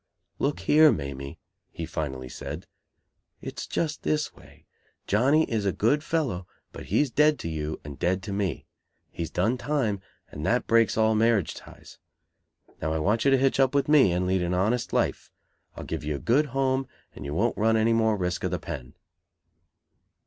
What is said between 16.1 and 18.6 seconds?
a good home, and you won't run any more risk of the